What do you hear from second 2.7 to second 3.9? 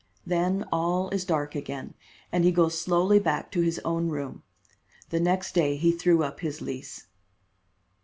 slowly back to his